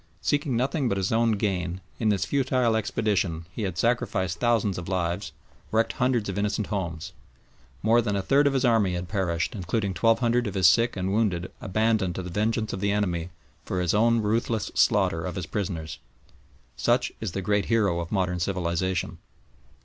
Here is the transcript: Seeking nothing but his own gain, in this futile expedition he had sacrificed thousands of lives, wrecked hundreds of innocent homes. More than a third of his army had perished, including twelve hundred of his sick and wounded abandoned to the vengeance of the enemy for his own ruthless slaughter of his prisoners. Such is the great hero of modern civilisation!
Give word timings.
Seeking 0.19 0.57
nothing 0.57 0.89
but 0.89 0.97
his 0.97 1.11
own 1.11 1.33
gain, 1.33 1.79
in 1.99 2.09
this 2.09 2.25
futile 2.25 2.75
expedition 2.75 3.45
he 3.51 3.61
had 3.61 3.77
sacrificed 3.77 4.39
thousands 4.39 4.79
of 4.79 4.89
lives, 4.89 5.31
wrecked 5.71 5.93
hundreds 5.93 6.27
of 6.27 6.39
innocent 6.39 6.65
homes. 6.73 7.13
More 7.83 8.01
than 8.01 8.15
a 8.15 8.23
third 8.23 8.47
of 8.47 8.53
his 8.53 8.65
army 8.65 8.95
had 8.95 9.07
perished, 9.07 9.53
including 9.53 9.93
twelve 9.93 10.17
hundred 10.17 10.47
of 10.47 10.55
his 10.55 10.65
sick 10.65 10.97
and 10.97 11.13
wounded 11.13 11.51
abandoned 11.61 12.15
to 12.15 12.23
the 12.23 12.31
vengeance 12.31 12.73
of 12.73 12.79
the 12.79 12.91
enemy 12.91 13.29
for 13.63 13.79
his 13.79 13.93
own 13.93 14.23
ruthless 14.23 14.71
slaughter 14.73 15.23
of 15.23 15.35
his 15.35 15.45
prisoners. 15.45 15.99
Such 16.75 17.11
is 17.21 17.33
the 17.33 17.43
great 17.43 17.65
hero 17.65 17.99
of 17.99 18.11
modern 18.11 18.39
civilisation! 18.39 19.19